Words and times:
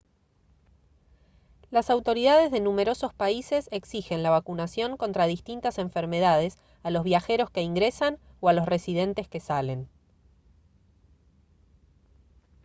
las 1.69 1.91
autoridades 1.91 2.49
de 2.49 2.59
numerosos 2.59 3.13
países 3.13 3.69
exigen 3.71 4.23
la 4.23 4.31
vacunación 4.31 4.97
contra 4.97 5.27
distintas 5.27 5.77
enfermedades 5.77 6.57
a 6.81 6.89
los 6.89 7.03
viajeros 7.03 7.51
que 7.51 7.61
ingresan 7.61 8.17
o 8.39 8.49
a 8.49 8.53
los 8.53 8.65
residentes 8.65 9.27
que 9.27 9.39
salen 9.39 9.87